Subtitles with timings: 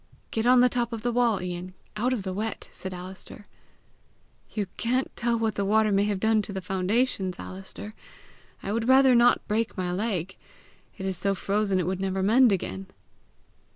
[0.31, 3.45] "Get on the top of the wall, Ian, out of the wet," said Alister.
[4.51, 7.93] "You can't tell what the water may have done to the foundations, Alister!
[8.63, 10.37] I would rather not break my leg!
[10.97, 12.87] It is so frozen it would never mend again!"